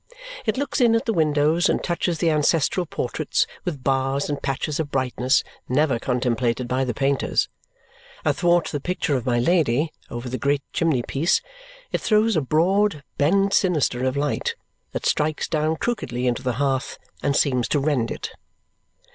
[0.47, 4.79] It looks in at the windows and touches the ancestral portraits with bars and patches
[4.79, 7.49] of brightness never contemplated by the painters.
[8.25, 11.39] Athwart the picture of my Lady, over the great chimney piece,
[11.91, 14.55] it throws a broad bend sinister of light
[14.91, 18.31] that strikes down crookedly into the hearth and seems to rend it.